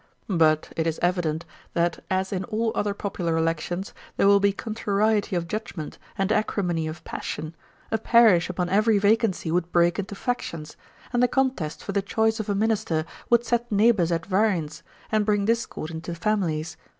But, 0.27 0.73
it 0.75 0.87
is 0.87 0.97
evident, 1.03 1.45
that 1.75 2.03
as 2.09 2.33
in 2.33 2.43
all 2.45 2.71
other 2.73 2.95
popular 2.95 3.37
elections 3.37 3.93
there 4.17 4.25
will 4.25 4.39
be 4.39 4.51
contrariety 4.51 5.35
of 5.35 5.47
judgment 5.47 5.99
and 6.17 6.31
acrimony 6.31 6.87
of 6.87 7.03
passion, 7.03 7.53
a 7.91 7.99
parish 7.99 8.49
upon 8.49 8.67
every 8.67 8.97
vacancy 8.97 9.51
would 9.51 9.71
break 9.71 9.99
into 9.99 10.15
factions, 10.15 10.75
and 11.13 11.21
the 11.21 11.27
contest 11.27 11.83
for 11.83 11.91
the 11.91 12.01
choice 12.01 12.39
of 12.39 12.49
a 12.49 12.55
minister 12.55 13.05
would 13.29 13.45
set 13.45 13.71
neighbours 13.71 14.11
at 14.11 14.25
variance, 14.25 14.81
and 15.11 15.23
bring 15.23 15.45
discord 15.45 15.91
into 15.91 16.15
families. 16.15 16.77